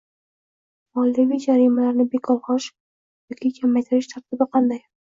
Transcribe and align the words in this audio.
moliyaviy 0.99 1.43
jarimalarni 1.43 2.07
bekor 2.15 2.41
qilish 2.49 2.69
yoki 3.37 3.55
kamaytirish 3.63 4.13
tartibi 4.17 4.53
qanday? 4.57 4.87